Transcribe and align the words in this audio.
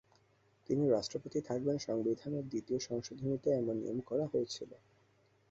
তিনি 0.69 0.83
রাষ্ট্রপতি 0.87 1.39
থাকবেন 1.41 1.77
সংবিধানের 1.79 2.45
দ্বিতীয় 2.47 2.79
সংশোধনীতে 2.79 3.49
এমন 3.51 3.75
নিয়ম 3.75 3.99
করা 4.09 4.25
হয়েছিল। 4.27 4.71